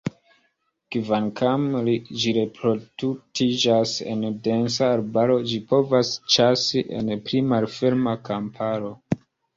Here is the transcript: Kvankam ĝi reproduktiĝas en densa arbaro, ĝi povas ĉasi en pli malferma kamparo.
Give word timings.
Kvankam 0.93 1.65
ĝi 2.21 2.33
reproduktiĝas 2.37 3.93
en 4.13 4.25
densa 4.47 4.87
arbaro, 4.97 5.37
ĝi 5.53 5.61
povas 5.75 6.11
ĉasi 6.37 6.83
en 7.01 7.13
pli 7.29 7.43
malferma 7.53 8.17
kamparo. 8.31 8.91